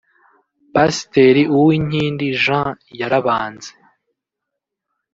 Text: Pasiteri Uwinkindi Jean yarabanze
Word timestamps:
Pasiteri 0.73 1.41
Uwinkindi 1.57 2.25
Jean 2.43 2.69
yarabanze 2.99 3.71